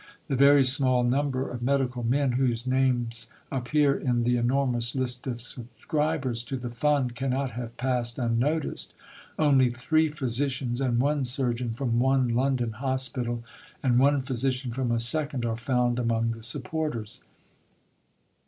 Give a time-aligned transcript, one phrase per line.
[0.29, 5.39] The very small number of medical men whose names appear in the enormous list of
[5.43, 8.95] subscribers to the fund cannot have passed unnoticed.
[9.37, 13.43] Only three physicians and one surgeon from one (London) hospital,
[13.83, 17.21] and one physician from a second, are found among the supporters."